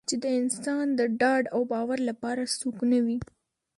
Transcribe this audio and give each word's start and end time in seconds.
چې 0.09 0.15
د 0.23 0.25
انسان 0.39 0.85
د 0.99 1.01
ډاډ 1.19 1.43
او 1.55 1.61
باور 1.71 1.99
لپاره 2.09 2.41
څوک 2.59 2.77
نه 2.91 2.99
وي. 3.05 3.17